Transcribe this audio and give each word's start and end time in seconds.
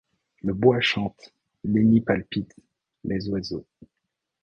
Le 0.41 0.55
bois 0.55 0.81
chante; 0.81 1.31
les 1.63 1.83
nids 1.83 2.01
palpitent, 2.01 2.55
les 3.03 3.29
oiseaux 3.29 3.67